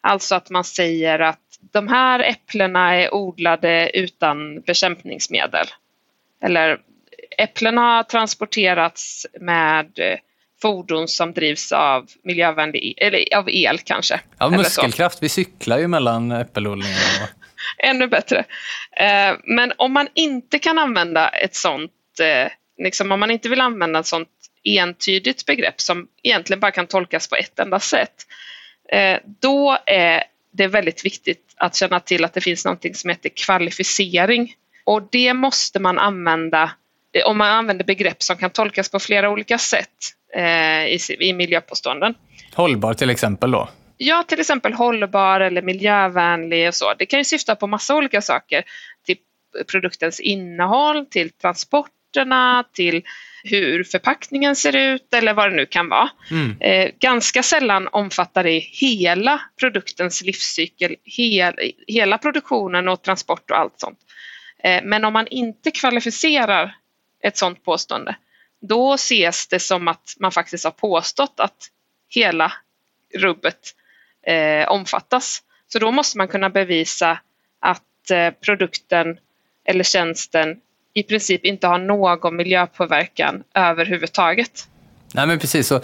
Alltså 0.00 0.34
att 0.34 0.50
man 0.50 0.64
säger 0.64 1.18
att 1.18 1.38
de 1.72 1.88
här 1.88 2.20
äpplena 2.20 2.94
är 2.94 3.14
odlade 3.14 3.90
utan 3.94 4.60
bekämpningsmedel. 4.60 5.66
Eller 6.42 6.78
äpplena 7.38 7.80
har 7.80 8.02
transporterats 8.02 9.26
med 9.40 9.98
eh, 9.98 10.18
fordon 10.62 11.08
som 11.08 11.32
drivs 11.32 11.72
av 11.72 12.06
miljövänlig 12.22 12.94
eller 12.96 13.36
av 13.36 13.50
el 13.50 13.78
kanske. 13.78 14.20
Av 14.38 14.52
muskelkraft, 14.52 15.22
vi 15.22 15.28
cyklar 15.28 15.78
ju 15.78 15.88
mellan 15.88 16.32
äppelodlingarna. 16.32 17.28
Ännu 17.78 18.06
bättre. 18.06 18.44
Men 19.44 19.72
om 19.76 19.92
man 19.92 20.08
inte 20.14 20.58
kan 20.58 20.78
använda 20.78 21.28
ett 21.28 21.54
sånt 21.54 21.92
liksom, 22.82 23.12
om 23.12 23.20
man 23.20 23.30
inte 23.30 23.48
vill 23.48 23.60
använda 23.60 24.00
ett 24.00 24.06
sånt 24.06 24.28
entydigt 24.64 25.46
begrepp 25.46 25.80
som 25.80 26.08
egentligen 26.22 26.60
bara 26.60 26.70
kan 26.70 26.86
tolkas 26.86 27.28
på 27.28 27.36
ett 27.36 27.58
enda 27.58 27.80
sätt, 27.80 28.26
eh, 28.88 29.18
då 29.40 29.78
är 29.86 30.24
det 30.52 30.66
väldigt 30.66 31.04
viktigt 31.04 31.54
att 31.56 31.76
känna 31.76 32.00
till 32.00 32.24
att 32.24 32.34
det 32.34 32.40
finns 32.40 32.64
någonting 32.64 32.94
som 32.94 33.10
heter 33.10 33.28
kvalificering. 33.28 34.54
Och 34.84 35.08
det 35.12 35.34
måste 35.34 35.80
man 35.80 35.98
använda 35.98 36.70
eh, 37.12 37.26
om 37.26 37.38
man 37.38 37.50
använder 37.50 37.84
begrepp 37.84 38.22
som 38.22 38.36
kan 38.36 38.50
tolkas 38.50 38.88
på 38.88 38.98
flera 38.98 39.30
olika 39.30 39.58
sätt 39.58 39.88
eh, 40.36 40.86
i, 40.86 40.98
i 41.20 41.32
miljöpåståenden. 41.32 42.14
Hållbar 42.54 42.94
till 42.94 43.10
exempel 43.10 43.50
då? 43.50 43.68
Ja, 43.96 44.24
till 44.28 44.40
exempel 44.40 44.72
hållbar 44.72 45.40
eller 45.40 45.62
miljövänlig 45.62 46.68
och 46.68 46.74
så. 46.74 46.94
Det 46.98 47.06
kan 47.06 47.20
ju 47.20 47.24
syfta 47.24 47.56
på 47.56 47.66
massa 47.66 47.96
olika 47.96 48.20
saker. 48.20 48.64
Till 49.06 49.16
produktens 49.70 50.20
innehåll, 50.20 51.06
till 51.06 51.30
transporterna, 52.12 52.64
till 52.72 53.02
hur 53.44 53.84
förpackningen 53.84 54.56
ser 54.56 54.76
ut 54.76 55.14
eller 55.14 55.34
vad 55.34 55.50
det 55.50 55.56
nu 55.56 55.66
kan 55.66 55.88
vara. 55.88 56.10
Mm. 56.30 56.56
Eh, 56.60 56.90
ganska 56.98 57.42
sällan 57.42 57.88
omfattar 57.92 58.44
det 58.44 58.58
hela 58.58 59.40
produktens 59.60 60.22
livscykel, 60.22 60.96
hel, 61.04 61.54
hela 61.86 62.18
produktionen 62.18 62.88
och 62.88 63.02
transport 63.02 63.50
och 63.50 63.58
allt 63.58 63.80
sånt. 63.80 63.98
Eh, 64.64 64.82
men 64.84 65.04
om 65.04 65.12
man 65.12 65.26
inte 65.26 65.70
kvalificerar 65.70 66.74
ett 67.22 67.36
sådant 67.36 67.64
påstående, 67.64 68.16
då 68.60 68.94
ses 68.94 69.48
det 69.48 69.60
som 69.60 69.88
att 69.88 70.16
man 70.20 70.32
faktiskt 70.32 70.64
har 70.64 70.70
påstått 70.70 71.40
att 71.40 71.70
hela 72.08 72.52
rubbet 73.18 73.74
eh, 74.26 74.68
omfattas. 74.68 75.42
Så 75.72 75.78
då 75.78 75.90
måste 75.90 76.18
man 76.18 76.28
kunna 76.28 76.50
bevisa 76.50 77.18
att 77.60 78.10
eh, 78.10 78.30
produkten 78.30 79.18
eller 79.64 79.84
tjänsten 79.84 80.60
i 80.94 81.02
princip 81.02 81.44
inte 81.44 81.66
har 81.66 81.78
någon 81.78 82.36
miljöpåverkan 82.36 83.42
överhuvudtaget. 83.54 84.68
Nej 85.14 85.26
men 85.26 85.38
precis, 85.38 85.66
så, 85.66 85.80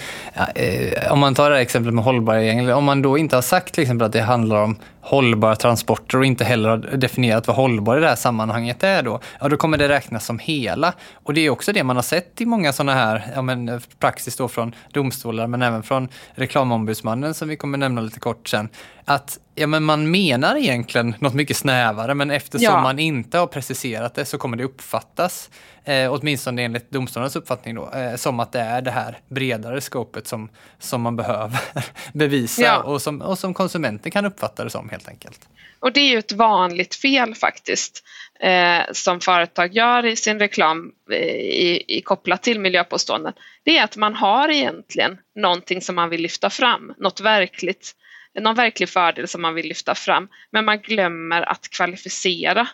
eh, 0.55 1.13
om 1.13 1.19
man 1.19 1.35
tar 1.35 1.51
det 1.51 1.57
här 1.57 1.63
exemplet 1.63 1.95
med 1.95 2.05
hållbarhet, 2.05 2.75
om 2.75 2.85
man 2.85 3.03
då 3.03 3.19
inte 3.19 3.37
har 3.37 3.43
sagt 3.43 3.75
till 3.75 3.83
exempel 3.83 4.07
att 4.07 4.13
det 4.13 4.21
handlar 4.21 4.63
om 4.63 4.77
hållbara 5.01 5.57
transporter 5.57 6.19
och 6.19 6.25
inte 6.25 6.45
heller 6.45 6.69
har 6.69 6.79
definierat 6.79 7.47
vad 7.47 7.57
hållbar 7.57 7.97
i 7.97 8.01
det 8.01 8.09
här 8.09 8.17
sammanhanget 8.17 8.83
är 8.83 9.03
då, 9.03 9.21
ja 9.41 9.49
då 9.49 9.57
kommer 9.57 9.79
det 9.79 9.89
räknas 9.89 10.27
som 10.27 10.39
hela. 10.39 10.93
Och 11.15 11.35
det 11.35 11.41
är 11.41 11.51
också 11.51 11.73
det 11.73 11.85
man 11.85 11.97
har 11.97 12.03
sett 12.03 12.41
i 12.41 12.47
många 12.47 12.73
sådana 12.73 12.95
här 12.95 13.33
ja, 13.35 13.43
men, 13.43 13.81
praxis 13.99 14.37
då 14.37 14.49
från 14.49 14.75
domstolar 14.93 15.47
men 15.47 15.63
även 15.63 15.83
från 15.83 16.09
reklamombudsmannen 16.35 17.35
som 17.35 17.49
vi 17.49 17.57
kommer 17.57 17.79
nämna 17.79 18.01
lite 18.01 18.21
kort 18.21 18.49
sen. 18.49 18.69
Att 19.05 19.39
ja, 19.55 19.67
men 19.67 19.85
man 19.85 20.11
menar 20.11 20.57
egentligen 20.57 21.15
något 21.19 21.35
mycket 21.35 21.57
snävare 21.57 22.15
men 22.15 22.31
eftersom 22.31 22.75
ja. 22.75 22.83
man 22.83 22.99
inte 22.99 23.39
har 23.39 23.47
preciserat 23.47 24.15
det 24.15 24.25
så 24.25 24.39
kommer 24.39 24.57
det 24.57 24.65
uppfattas, 24.65 25.51
eh, 25.85 26.13
åtminstone 26.13 26.63
enligt 26.63 26.91
domstolarnas 26.91 27.37
uppfattning 27.37 27.75
då, 27.75 27.91
eh, 27.91 28.17
som 28.17 28.41
att 28.41 28.53
det 28.53 28.61
är 28.61 28.83
det 28.83 28.91
här 28.91 29.19
bredare 29.29 29.81
skopet 29.81 30.27
som, 30.27 30.49
som 30.79 31.03
man 31.03 31.17
behöver 31.17 31.61
bevisa 32.13 32.63
ja. 32.63 32.83
och, 32.83 33.03
som, 33.03 33.23
och 33.23 33.39
som 33.39 33.55
konsumenten 33.55 34.13
kan 34.13 34.25
uppfatta 34.25 34.65
det 34.65 34.71
som 34.71 34.89
helt 34.99 35.09
enkelt. 35.09 35.49
Och 35.81 35.93
det 35.93 36.01
är 36.01 36.09
ju 36.09 36.19
ett 36.19 36.33
vanligt 36.33 36.95
fel 36.95 37.35
faktiskt 37.35 38.05
eh, 38.41 38.83
som 38.93 39.21
företag 39.21 39.73
gör 39.73 40.07
i 40.07 40.17
sin 40.17 40.39
reklam 40.39 40.93
eh, 41.11 41.19
i, 41.19 41.85
i, 41.89 42.01
kopplat 42.01 42.43
till 42.43 42.61
miljöpåståenden. 42.61 43.33
Det 43.65 43.79
är 43.79 43.85
att 43.85 43.97
man 43.97 44.15
har 44.15 44.49
egentligen 44.49 45.19
någonting 45.35 45.83
som 45.83 45.95
man 45.95 46.11
vill 46.11 46.23
lyfta 46.23 46.51
fram, 46.51 46.95
något 46.99 47.21
verkligt, 47.21 47.93
någon 48.41 48.55
verklig 48.55 48.89
fördel 48.89 49.29
som 49.29 49.43
man 49.43 49.55
vill 49.55 49.69
lyfta 49.69 49.95
fram, 49.95 50.29
men 50.51 50.65
man 50.65 50.81
glömmer 50.81 51.43
att 51.43 51.69
kvalificera. 51.71 52.69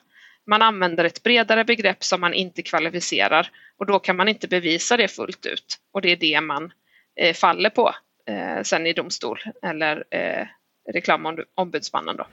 Man 0.47 0.63
använder 0.63 1.05
ett 1.05 1.23
bredare 1.23 1.65
begrepp 1.65 2.05
som 2.05 2.21
man 2.21 2.35
inte 2.35 2.63
kvalificerar 2.63 3.51
och 3.79 3.87
då 3.87 3.99
kan 3.99 4.17
man 4.17 4.29
inte 4.29 4.49
bevisa 4.49 4.97
det 4.97 5.09
fullt 5.09 5.47
ut 5.47 5.79
och 5.93 6.03
det 6.03 6.13
är 6.13 6.17
det 6.17 6.41
man 6.41 6.73
eh, 7.21 7.35
faller 7.35 7.71
på 7.71 7.95
eh, 8.29 8.63
sen 8.63 8.87
i 8.87 8.93
domstol 8.93 9.39
eller 9.63 10.05
eh, 10.11 10.47
reklamombudsmannen. 10.93 12.17
Då. 12.17 12.27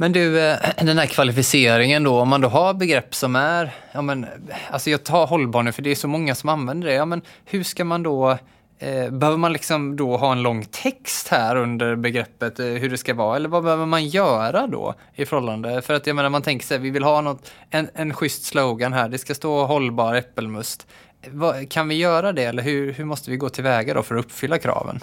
Men 0.00 0.12
du, 0.12 0.40
eh, 0.40 0.58
den 0.76 0.98
här 0.98 1.06
kvalificeringen 1.06 2.04
då, 2.04 2.20
om 2.20 2.28
man 2.28 2.40
då 2.40 2.48
har 2.48 2.74
begrepp 2.74 3.14
som 3.14 3.36
är, 3.36 3.70
ja 3.92 4.02
men, 4.02 4.26
alltså 4.70 4.90
jag 4.90 5.04
tar 5.04 5.26
hållbar 5.26 5.62
nu 5.62 5.72
för 5.72 5.82
det 5.82 5.90
är 5.90 5.94
så 5.94 6.08
många 6.08 6.34
som 6.34 6.48
använder 6.48 6.88
det, 6.88 6.94
ja 6.94 7.04
men 7.04 7.22
hur 7.44 7.62
ska 7.62 7.84
man 7.84 8.02
då, 8.02 8.30
eh, 8.78 9.10
behöver 9.10 9.36
man 9.36 9.52
liksom 9.52 9.96
då 9.96 10.16
ha 10.16 10.32
en 10.32 10.42
lång 10.42 10.64
text 10.64 11.28
här 11.28 11.56
under 11.56 11.96
begreppet 11.96 12.58
eh, 12.58 12.66
hur 12.66 12.90
det 12.90 12.98
ska 12.98 13.14
vara, 13.14 13.36
eller 13.36 13.48
vad 13.48 13.64
behöver 13.64 13.86
man 13.86 14.06
göra 14.06 14.66
då 14.66 14.94
i 15.14 15.26
förhållande? 15.26 15.82
För 15.82 15.94
att 15.94 16.06
jag 16.06 16.16
menar, 16.16 16.28
man 16.28 16.42
tänker 16.42 16.66
sig, 16.66 16.78
vi 16.78 16.90
vill 16.90 17.04
ha 17.04 17.20
något, 17.20 17.52
en, 17.70 17.88
en 17.94 18.14
schysst 18.14 18.44
slogan 18.44 18.92
här, 18.92 19.08
det 19.08 19.18
ska 19.18 19.34
stå 19.34 19.64
hållbar 19.64 20.14
äppelmust. 20.14 20.86
Eh, 21.22 21.30
Va, 21.32 21.54
kan 21.70 21.88
vi 21.88 21.94
göra 21.94 22.32
det 22.32 22.44
eller 22.44 22.62
hur, 22.62 22.92
hur 22.92 23.04
måste 23.04 23.30
vi 23.30 23.36
gå 23.36 23.48
tillväga 23.48 23.94
då 23.94 24.02
för 24.02 24.14
att 24.14 24.24
uppfylla 24.24 24.58
kraven? 24.58 25.00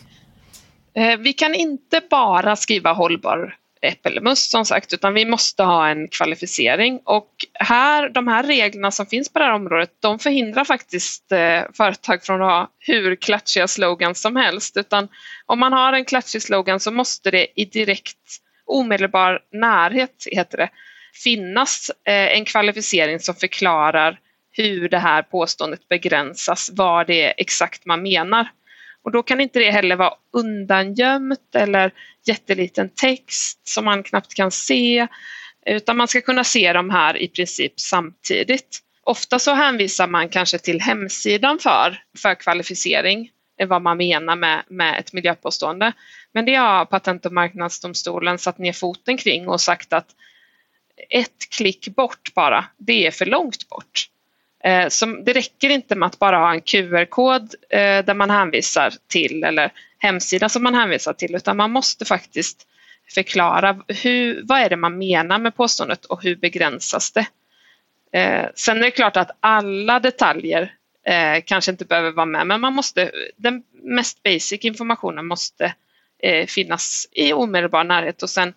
Eh, 0.96 1.18
vi 1.18 1.34
kan 1.34 1.56
inte 1.56 2.02
bara 2.10 2.56
skriva 2.56 2.94
hållbar 2.94 3.56
äppelmust 3.82 4.52
som 4.52 4.66
sagt 4.66 4.94
utan 4.94 5.14
vi 5.14 5.25
måste 5.25 5.64
ha 5.64 5.88
en 5.88 6.08
kvalificering 6.08 7.02
och 7.04 7.30
här, 7.54 8.10
de 8.10 8.28
här 8.28 8.44
reglerna 8.44 8.92
som 8.92 9.06
finns 9.06 9.34
på 9.34 9.40
det 9.40 9.46
här 9.46 9.54
området 9.54 9.92
de 10.00 10.20
förhindrar 10.20 10.64
faktiskt 10.64 11.32
eh, 11.32 11.62
företag 11.74 12.24
från 12.24 12.42
att 12.42 12.52
ha 12.52 12.70
hur 12.80 13.16
klatschiga 13.16 13.68
slogans 13.68 14.22
som 14.22 14.36
helst 14.36 14.78
utan 14.78 15.08
om 15.46 15.60
man 15.60 15.74
har 15.74 15.94
en 15.94 16.06
klatschig 16.06 16.42
slogan 16.42 16.80
så 16.80 16.92
måste 16.92 17.32
det 17.32 17.48
i 17.56 17.66
direkt 17.66 18.18
omedelbar 18.66 19.40
närhet 19.52 20.28
heter 20.32 20.58
det, 20.58 20.70
finnas 21.24 21.92
eh, 22.08 22.38
en 22.38 22.46
kvalificering 22.46 23.20
som 23.20 23.36
förklarar 23.36 24.20
hur 24.52 24.90
det 24.90 25.00
här 25.00 25.22
påståendet 25.22 25.88
begränsas, 25.88 26.70
vad 26.74 27.08
det 27.08 27.22
är 27.22 27.34
exakt 27.38 27.86
man 27.86 28.02
menar. 28.02 28.48
Och 29.06 29.12
då 29.12 29.24
kan 29.24 29.42
inte 29.42 29.60
det 29.60 29.72
heller 29.72 29.96
vara 29.96 30.14
undangömt 30.34 31.56
eller 31.56 31.92
jätteliten 32.26 32.90
text 32.90 33.68
som 33.68 33.86
man 33.86 34.04
knappt 34.04 34.34
kan 34.34 34.52
se 34.52 35.08
utan 35.66 35.98
man 35.98 36.08
ska 36.08 36.22
kunna 36.22 36.44
se 36.44 36.74
de 36.74 36.90
här 36.90 37.18
i 37.18 37.28
princip 37.28 37.80
samtidigt. 37.80 38.80
Ofta 39.04 39.40
så 39.40 39.54
hänvisar 39.54 40.08
man 40.08 40.30
kanske 40.30 40.58
till 40.58 40.82
hemsidan 40.82 41.60
för, 41.60 42.04
för 42.18 42.36
kvalificering, 42.36 43.30
vad 43.68 43.82
man 43.82 43.98
menar 43.98 44.36
med, 44.36 44.64
med 44.68 45.00
ett 45.00 45.14
miljöpåstående. 45.14 45.94
Men 46.32 46.46
det 46.46 46.56
har 46.56 46.86
Patent 46.86 47.26
och 47.26 47.34
marknadsdomstolen 47.34 48.38
satt 48.38 48.58
ner 48.58 48.74
foten 48.74 49.18
kring 49.18 49.48
och 49.48 49.62
sagt 49.62 49.94
att 49.94 50.08
ett 51.10 51.50
klick 51.50 51.88
bort 51.88 52.34
bara, 52.36 52.66
det 52.78 53.08
är 53.08 53.12
för 53.12 53.26
långt 53.26 53.70
bort. 53.70 54.10
Eh, 54.66 54.90
som, 54.90 55.24
det 55.24 55.34
räcker 55.34 55.70
inte 55.70 55.96
med 55.96 56.08
att 56.08 56.20
bara 56.20 56.38
ha 56.38 56.54
en 56.54 56.62
QR-kod 56.62 57.56
eh, 57.70 58.06
där 58.06 58.14
man 58.14 58.30
hänvisar 58.30 58.94
till 59.08 59.44
eller 59.44 59.72
hemsida 59.98 60.50
som 60.50 60.64
man 60.64 60.76
hänvisar 60.76 61.14
till 61.14 61.36
utan 61.36 61.58
man 61.58 61.72
måste 61.72 62.06
faktiskt 62.06 62.68
förklara 63.14 63.84
hur, 63.88 64.42
vad 64.44 64.60
är 64.60 64.70
det 64.70 64.76
man 64.76 64.98
menar 64.98 65.40
med 65.40 65.56
påståendet 65.56 66.06
och 66.06 66.24
hur 66.24 66.36
begränsas 66.36 67.12
det. 67.12 67.28
Eh, 68.20 68.46
sen 68.56 68.78
är 68.78 68.82
det 68.82 68.92
klart 68.92 69.18
att 69.18 69.38
alla 69.40 70.00
detaljer 70.00 70.74
eh, 71.08 71.44
kanske 71.46 71.72
inte 71.72 71.86
behöver 71.86 72.12
vara 72.12 72.26
med 72.26 72.48
men 72.48 72.62
man 72.62 72.74
måste, 72.74 73.12
den 73.38 73.64
mest 73.84 74.24
basic 74.24 74.66
informationen 74.66 75.28
måste 75.28 75.74
eh, 76.24 76.46
finnas 76.46 77.08
i 77.12 77.34
omedelbar 77.34 77.84
närhet 77.84 78.24
och 78.24 78.30
sen 78.30 78.54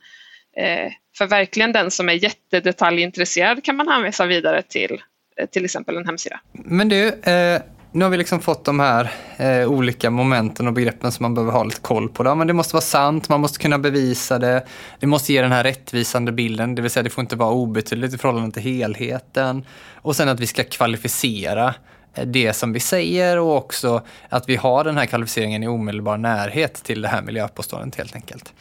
eh, 0.56 0.92
för 1.18 1.26
verkligen 1.26 1.72
den 1.72 1.90
som 1.90 2.08
är 2.08 2.12
jättedetaljintresserad 2.24 3.64
kan 3.64 3.76
man 3.76 3.88
hänvisa 3.88 4.26
vidare 4.26 4.62
till 4.62 5.02
Eh, 5.38 5.46
till 5.46 5.64
exempel 5.64 5.96
en 5.96 6.06
hemsida. 6.06 6.40
Men 6.52 6.88
du, 6.88 7.08
eh, 7.08 7.62
nu 7.92 8.04
har 8.04 8.10
vi 8.10 8.16
liksom 8.16 8.40
fått 8.40 8.64
de 8.64 8.80
här 8.80 9.10
eh, 9.36 9.68
olika 9.68 10.10
momenten 10.10 10.66
och 10.66 10.72
begreppen 10.72 11.12
som 11.12 11.22
man 11.22 11.34
behöver 11.34 11.52
ha 11.52 11.64
lite 11.64 11.80
koll 11.80 12.08
på. 12.08 12.22
Då. 12.22 12.34
Men 12.34 12.46
det 12.46 12.52
måste 12.52 12.74
vara 12.74 12.82
sant, 12.82 13.28
man 13.28 13.40
måste 13.40 13.58
kunna 13.58 13.78
bevisa 13.78 14.38
det, 14.38 14.66
det 15.00 15.06
måste 15.06 15.32
ge 15.32 15.42
den 15.42 15.52
här 15.52 15.64
rättvisande 15.64 16.32
bilden, 16.32 16.74
det 16.74 16.82
vill 16.82 16.90
säga 16.90 17.02
det 17.02 17.10
får 17.10 17.22
inte 17.22 17.36
vara 17.36 17.50
obetydligt 17.50 18.14
i 18.14 18.18
förhållande 18.18 18.54
till 18.54 18.62
helheten. 18.62 19.64
Och 19.94 20.16
sen 20.16 20.28
att 20.28 20.40
vi 20.40 20.46
ska 20.46 20.64
kvalificera 20.64 21.74
eh, 22.14 22.26
det 22.26 22.52
som 22.52 22.72
vi 22.72 22.80
säger 22.80 23.38
och 23.38 23.56
också 23.56 24.02
att 24.28 24.48
vi 24.48 24.56
har 24.56 24.84
den 24.84 24.96
här 24.96 25.06
kvalificeringen 25.06 25.62
i 25.62 25.68
omedelbar 25.68 26.18
närhet 26.18 26.74
till 26.74 27.02
det 27.02 27.08
här 27.08 27.22
miljöpåståendet 27.22 27.98
helt 27.98 28.14
enkelt. 28.14 28.52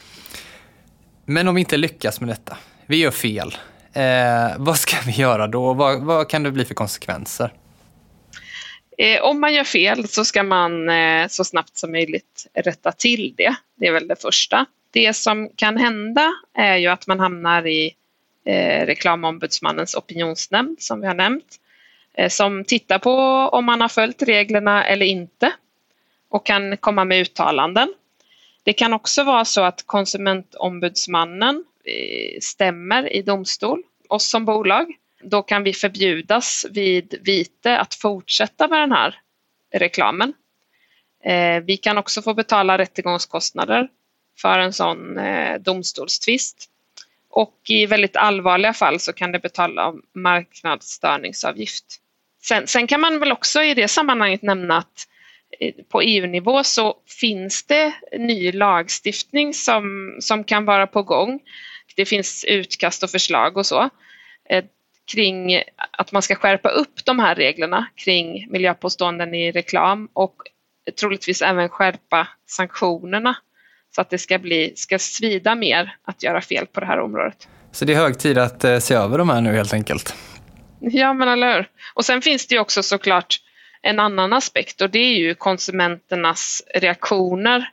Men 1.24 1.48
om 1.48 1.54
vi 1.54 1.60
inte 1.60 1.76
lyckas 1.76 2.20
med 2.20 2.28
detta, 2.28 2.56
vi 2.86 2.96
gör 2.96 3.10
fel, 3.10 3.54
Eh, 3.98 4.56
vad 4.58 4.78
ska 4.78 4.96
vi 5.06 5.12
göra 5.12 5.46
då? 5.46 5.74
Vad, 5.74 6.02
vad 6.02 6.28
kan 6.28 6.42
det 6.42 6.50
bli 6.50 6.64
för 6.64 6.74
konsekvenser? 6.74 7.52
Eh, 8.98 9.22
om 9.22 9.40
man 9.40 9.54
gör 9.54 9.64
fel 9.64 10.08
så 10.08 10.24
ska 10.24 10.42
man 10.42 10.88
eh, 10.88 11.28
så 11.28 11.44
snabbt 11.44 11.76
som 11.76 11.92
möjligt 11.92 12.46
rätta 12.54 12.92
till 12.92 13.34
det. 13.36 13.54
Det 13.74 13.86
är 13.86 13.92
väl 13.92 14.08
det 14.08 14.22
första. 14.22 14.66
Det 14.90 15.16
som 15.16 15.50
kan 15.56 15.76
hända 15.76 16.32
är 16.54 16.76
ju 16.76 16.86
att 16.86 17.06
man 17.06 17.20
hamnar 17.20 17.66
i 17.66 17.94
eh, 18.44 18.86
reklamombudsmannens 18.86 19.94
opinionsnämnd 19.94 20.76
som 20.80 21.00
vi 21.00 21.06
har 21.06 21.14
nämnt. 21.14 21.56
Eh, 22.14 22.28
som 22.28 22.64
tittar 22.64 22.98
på 22.98 23.12
om 23.52 23.64
man 23.64 23.80
har 23.80 23.88
följt 23.88 24.22
reglerna 24.22 24.84
eller 24.84 25.06
inte 25.06 25.52
och 26.28 26.46
kan 26.46 26.76
komma 26.76 27.04
med 27.04 27.20
uttalanden. 27.20 27.94
Det 28.62 28.72
kan 28.72 28.92
också 28.92 29.24
vara 29.24 29.44
så 29.44 29.60
att 29.60 29.82
konsumentombudsmannen 29.86 31.64
eh, 31.84 32.38
stämmer 32.40 33.12
i 33.12 33.22
domstol, 33.22 33.82
oss 34.08 34.26
som 34.26 34.44
bolag, 34.44 34.94
då 35.22 35.42
kan 35.42 35.62
vi 35.62 35.72
förbjudas 35.72 36.66
vid 36.70 37.14
vite 37.20 37.78
att 37.78 37.94
fortsätta 37.94 38.68
med 38.68 38.80
den 38.80 38.92
här 38.92 39.20
reklamen. 39.74 40.32
Eh, 41.24 41.60
vi 41.60 41.76
kan 41.76 41.98
också 41.98 42.22
få 42.22 42.34
betala 42.34 42.78
rättegångskostnader 42.78 43.88
för 44.38 44.58
en 44.58 44.72
sån 44.72 45.18
eh, 45.18 45.58
domstolstvist. 45.60 46.70
Och 47.30 47.58
i 47.68 47.86
väldigt 47.86 48.16
allvarliga 48.16 48.72
fall 48.72 49.00
så 49.00 49.12
kan 49.12 49.32
det 49.32 49.38
betala 49.38 49.94
marknadsstörningsavgift. 50.12 51.84
Sen, 52.42 52.66
sen 52.66 52.86
kan 52.86 53.00
man 53.00 53.18
väl 53.18 53.32
också 53.32 53.62
i 53.62 53.74
det 53.74 53.88
sammanhanget 53.88 54.42
nämna 54.42 54.76
att 54.76 55.08
eh, 55.60 55.74
på 55.88 56.02
EU-nivå 56.02 56.64
så 56.64 56.96
finns 57.20 57.62
det 57.62 57.92
ny 58.18 58.52
lagstiftning 58.52 59.54
som, 59.54 60.16
som 60.20 60.44
kan 60.44 60.64
vara 60.64 60.86
på 60.86 61.02
gång. 61.02 61.40
Det 61.98 62.04
finns 62.04 62.44
utkast 62.44 63.02
och 63.02 63.10
förslag 63.10 63.56
och 63.56 63.66
så 63.66 63.90
eh, 64.50 64.64
kring 65.12 65.62
att 65.90 66.12
man 66.12 66.22
ska 66.22 66.34
skärpa 66.34 66.68
upp 66.68 67.04
de 67.04 67.18
här 67.18 67.34
reglerna 67.34 67.86
kring 67.96 68.46
miljöpåståenden 68.50 69.34
i 69.34 69.52
reklam 69.52 70.08
och 70.12 70.34
troligtvis 71.00 71.42
även 71.42 71.68
skärpa 71.68 72.28
sanktionerna 72.46 73.36
så 73.94 74.00
att 74.00 74.10
det 74.10 74.18
ska, 74.18 74.38
bli, 74.38 74.72
ska 74.76 74.98
svida 74.98 75.54
mer 75.54 75.96
att 76.04 76.22
göra 76.22 76.40
fel 76.40 76.66
på 76.66 76.80
det 76.80 76.86
här 76.86 77.00
området. 77.00 77.48
Så 77.72 77.84
det 77.84 77.92
är 77.92 77.96
hög 77.96 78.18
tid 78.18 78.38
att 78.38 78.64
eh, 78.64 78.78
se 78.78 78.94
över 78.94 79.18
de 79.18 79.28
här 79.28 79.40
nu 79.40 79.52
helt 79.52 79.74
enkelt? 79.74 80.14
Ja, 80.80 81.12
men 81.12 81.28
eller 81.28 81.54
hur. 81.54 81.68
Och 81.94 82.04
sen 82.04 82.22
finns 82.22 82.46
det 82.46 82.54
ju 82.54 82.60
också 82.60 82.82
såklart 82.82 83.40
en 83.82 84.00
annan 84.00 84.32
aspekt 84.32 84.80
och 84.80 84.90
det 84.90 84.98
är 84.98 85.18
ju 85.18 85.34
konsumenternas 85.34 86.62
reaktioner 86.74 87.70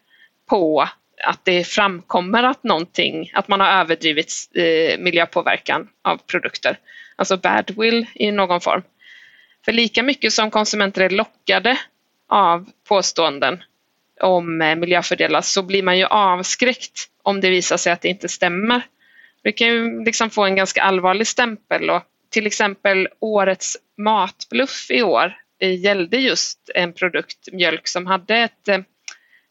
på 0.49 0.87
att 1.23 1.45
det 1.45 1.63
framkommer 1.63 2.43
att 2.43 2.63
någonting, 2.63 3.31
att 3.33 3.47
man 3.47 3.59
har 3.59 3.67
överdrivit 3.67 4.33
eh, 4.55 4.99
miljöpåverkan 4.99 5.89
av 6.01 6.17
produkter. 6.17 6.77
Alltså 7.15 7.37
badwill 7.37 8.05
i 8.15 8.31
någon 8.31 8.61
form. 8.61 8.81
För 9.65 9.71
lika 9.71 10.03
mycket 10.03 10.33
som 10.33 10.51
konsumenter 10.51 11.01
är 11.01 11.09
lockade 11.09 11.77
av 12.29 12.69
påståenden 12.87 13.63
om 14.21 14.61
eh, 14.61 14.75
miljöfördelar 14.75 15.41
så 15.41 15.63
blir 15.63 15.83
man 15.83 15.97
ju 15.97 16.05
avskräckt 16.05 17.09
om 17.23 17.41
det 17.41 17.49
visar 17.49 17.77
sig 17.77 17.93
att 17.93 18.01
det 18.01 18.09
inte 18.09 18.29
stämmer. 18.29 18.81
Det 19.43 19.51
kan 19.51 19.67
ju 19.67 20.03
liksom 20.03 20.29
få 20.29 20.45
en 20.45 20.55
ganska 20.55 20.81
allvarlig 20.81 21.27
stämpel 21.27 21.89
och 21.89 22.03
till 22.29 22.47
exempel 22.47 23.07
årets 23.19 23.77
matbluff 23.97 24.91
i 24.91 25.01
år 25.01 25.33
gällde 25.59 26.17
just 26.17 26.69
en 26.75 26.93
produkt, 26.93 27.47
mjölk, 27.51 27.87
som 27.87 28.07
hade 28.07 28.35
ett, 28.35 28.67
eh, 28.67 28.79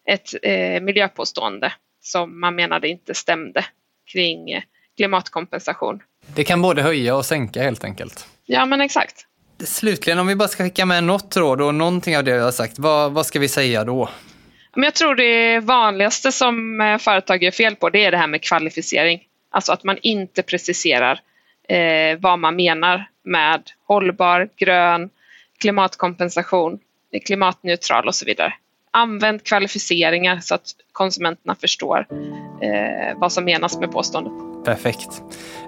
ett 0.09 0.35
eh, 0.43 0.83
miljöpåstående 0.83 1.73
som 2.03 2.41
man 2.41 2.55
menade 2.55 2.89
inte 2.89 3.15
stämde 3.15 3.65
kring 4.13 4.65
klimatkompensation. 4.97 6.03
Det 6.35 6.45
kan 6.45 6.63
både 6.63 6.83
höja 6.83 7.17
och 7.17 7.25
sänka 7.25 7.63
helt 7.63 7.85
enkelt. 7.85 8.27
Ja, 8.47 8.67
men 8.67 8.81
exakt. 8.81 9.27
Slutligen, 9.65 10.19
om 10.19 10.27
vi 10.27 10.37
bara 10.37 10.49
ska 10.49 10.65
skicka 10.65 10.87
med 10.87 11.05
något 11.05 11.37
råd 11.37 11.61
och 11.61 11.75
någonting 11.75 12.17
av 12.17 12.25
det 12.25 12.31
jag 12.31 12.45
har 12.45 12.53
sagt, 12.53 12.79
vad, 12.79 13.13
vad 13.13 13.27
ska 13.27 13.39
vi 13.39 13.49
säga 13.49 13.85
då? 13.85 14.09
Men 14.75 14.85
jag 14.85 14.95
tror 14.95 15.15
det 15.15 15.61
vanligaste 15.61 16.33
som 16.33 16.81
eh, 16.81 16.99
företag 16.99 17.43
gör 17.43 17.51
fel 17.51 17.77
på 17.77 17.91
det 17.91 18.05
är 18.05 18.11
det 18.11 18.17
här 18.17 18.27
med 18.27 18.43
kvalificering. 18.43 19.23
Alltså 19.51 19.73
att 19.73 19.85
man 19.85 19.99
inte 20.03 20.43
preciserar 20.43 21.21
eh, 21.69 22.19
vad 22.19 22.39
man 22.39 22.57
menar 22.57 23.09
med 23.25 23.63
hållbar, 23.87 24.49
grön, 24.57 25.11
klimatkompensation, 25.61 26.79
klimatneutral 27.27 28.09
och 28.09 28.15
så 28.15 28.25
vidare. 28.25 28.55
Använd 28.97 29.45
kvalificeringar 29.45 30.41
så 30.41 30.55
att 30.55 30.67
konsumenterna 30.93 31.55
förstår 31.55 32.07
eh, 32.63 33.19
vad 33.19 33.33
som 33.33 33.45
menas 33.45 33.79
med 33.79 33.93
påståendet. 33.93 34.65
Perfekt. 34.65 35.23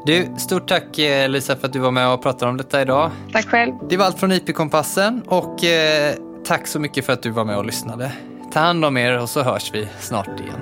Du, 0.07 0.29
stort 0.39 0.69
tack 0.69 0.99
eh, 0.99 1.29
Lisa 1.29 1.57
för 1.57 1.67
att 1.67 1.73
du 1.73 1.79
var 1.79 1.91
med 1.91 2.09
och 2.09 2.23
pratade 2.23 2.51
om 2.51 2.57
detta 2.57 2.83
idag. 2.83 3.11
Tack 3.33 3.47
själv. 3.47 3.73
Det 3.89 3.97
var 3.97 4.05
allt 4.07 4.21
från 4.21 4.33
IP-kompassen 4.33 5.23
och 5.27 5.65
eh, 5.65 6.15
tack 6.45 6.67
så 6.67 6.81
mycket 6.81 7.07
för 7.07 7.13
att 7.13 7.23
du 7.23 7.31
var 7.31 7.45
med 7.45 7.57
och 7.59 7.67
lyssnade. 7.67 8.13
Ta 8.53 8.61
hand 8.61 8.85
om 8.85 8.97
er 8.97 9.19
och 9.19 9.31
så 9.31 9.43
hörs 9.43 9.71
vi 9.75 9.89
snart 10.01 10.41
igen. 10.41 10.61